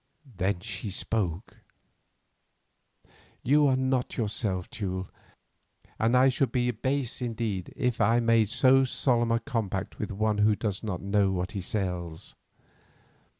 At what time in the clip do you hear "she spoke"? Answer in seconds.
0.61-1.57